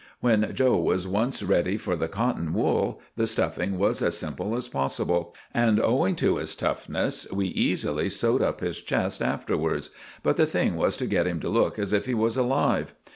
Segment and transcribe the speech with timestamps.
[0.19, 4.67] When 'Joe' was once ready for the cotton wool, the stuffing was as simple as
[4.67, 9.91] possible; and owing to his toughness we easily sewed up his chest afterwards;
[10.23, 12.95] but the thing was to get him to look as if he was alive.